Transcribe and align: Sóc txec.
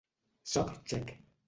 Sóc 0.53 0.73
txec. 0.87 1.15